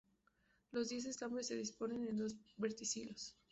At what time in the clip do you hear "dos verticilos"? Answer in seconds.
2.17-3.35